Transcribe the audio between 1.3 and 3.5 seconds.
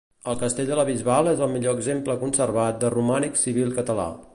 és el millor exemple conservat de romànic